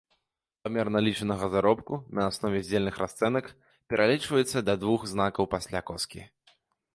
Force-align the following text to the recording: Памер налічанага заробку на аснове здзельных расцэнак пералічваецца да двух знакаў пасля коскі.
Памер 0.67 0.87
налічанага 0.93 1.49
заробку 1.55 1.99
на 2.19 2.23
аснове 2.29 2.61
здзельных 2.63 2.97
расцэнак 3.03 3.51
пералічваецца 3.93 4.65
да 4.71 4.77
двух 4.85 5.07
знакаў 5.13 5.51
пасля 5.55 5.85
коскі. 5.93 6.21